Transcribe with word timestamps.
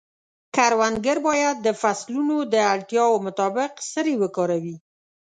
کروندګر 0.55 1.17
باید 1.27 1.55
د 1.61 1.67
فصلونو 1.81 2.37
د 2.53 2.55
اړتیاوو 2.73 3.23
مطابق 3.27 3.71
سرې 3.91 4.15
وکاروي. 4.21 4.75